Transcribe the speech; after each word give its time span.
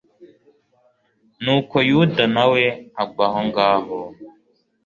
nuko 1.43 1.75
yuda 1.89 2.23
na 2.35 2.43
we 2.51 2.63
agwa 3.01 3.25
aho 3.29 3.39
ngaho 3.47 3.97